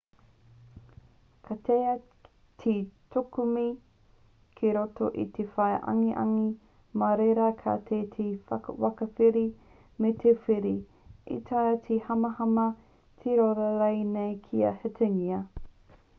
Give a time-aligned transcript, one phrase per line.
[1.47, 1.91] ka taea
[2.61, 2.71] te
[3.15, 3.65] kukume
[4.59, 6.45] ki roto i te waea angiangi
[7.03, 9.43] mā reira ka taea te takawiri
[10.05, 10.73] me te whiri
[11.35, 12.65] e taea te hamahama
[13.21, 15.39] te rōra rānei kia hītingia